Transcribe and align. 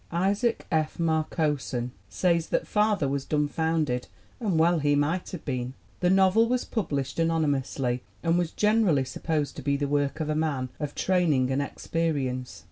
Isaac 0.11 0.65
F. 0.71 0.97
Marcosson 0.97 1.91
says 2.09 2.47
that 2.47 2.65
Father 2.65 3.07
was 3.07 3.23
dumb 3.23 3.47
founded, 3.47 4.07
and 4.39 4.57
well 4.57 4.79
he 4.79 4.95
might 4.95 5.29
have 5.29 5.45
been. 5.45 5.75
The 5.99 6.09
novel 6.09 6.49
was 6.49 6.65
published 6.65 7.19
anonymously 7.19 8.01
and 8.23 8.35
was 8.35 8.49
generally 8.49 9.05
sup 9.05 9.21
posed 9.25 9.55
to 9.57 9.61
be 9.61 9.77
the 9.77 9.87
work 9.87 10.19
of 10.19 10.27
a 10.27 10.33
man 10.33 10.69
of 10.79 10.95
training 10.95 11.51
and 11.51 11.61
ex 11.61 11.85
perience. 11.85 12.59